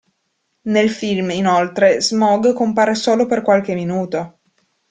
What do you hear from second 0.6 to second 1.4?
Nel film,